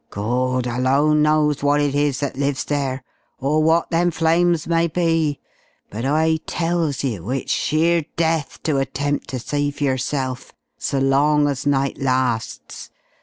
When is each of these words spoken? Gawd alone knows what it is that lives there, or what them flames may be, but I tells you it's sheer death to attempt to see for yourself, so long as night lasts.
Gawd 0.09 0.65
alone 0.65 1.21
knows 1.21 1.61
what 1.61 1.79
it 1.79 1.93
is 1.93 2.21
that 2.21 2.35
lives 2.35 2.63
there, 2.65 3.03
or 3.37 3.61
what 3.61 3.91
them 3.91 4.09
flames 4.09 4.65
may 4.65 4.87
be, 4.87 5.39
but 5.91 6.05
I 6.05 6.37
tells 6.47 7.03
you 7.03 7.29
it's 7.29 7.51
sheer 7.53 8.05
death 8.15 8.63
to 8.63 8.79
attempt 8.79 9.27
to 9.27 9.37
see 9.37 9.69
for 9.69 9.83
yourself, 9.83 10.53
so 10.79 10.97
long 10.97 11.47
as 11.47 11.67
night 11.67 11.99
lasts. 11.99 12.89